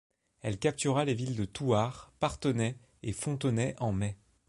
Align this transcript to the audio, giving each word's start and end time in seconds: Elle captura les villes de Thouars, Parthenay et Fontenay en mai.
Elle 0.41 0.57
captura 0.57 1.05
les 1.05 1.13
villes 1.13 1.35
de 1.35 1.45
Thouars, 1.45 2.11
Parthenay 2.19 2.75
et 3.03 3.13
Fontenay 3.13 3.75
en 3.77 3.91
mai. 3.93 4.17